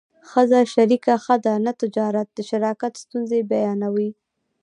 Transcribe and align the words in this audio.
ښځه 0.29 0.59
شریکه 0.73 1.13
ښه 1.23 1.35
ده 1.45 1.53
نه 1.65 1.71
تجارت 1.81 2.27
د 2.33 2.39
شراکت 2.49 2.93
ستونزې 3.03 3.39
بیانوي 3.51 4.09